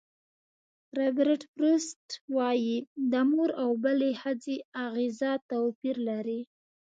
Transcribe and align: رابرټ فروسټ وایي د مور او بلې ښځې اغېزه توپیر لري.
رابرټ 0.97 1.41
فروسټ 1.53 2.07
وایي 2.35 2.77
د 3.11 3.13
مور 3.31 3.49
او 3.63 3.69
بلې 3.83 4.11
ښځې 4.21 4.55
اغېزه 4.85 5.31
توپیر 5.49 5.95
لري. 6.09 6.41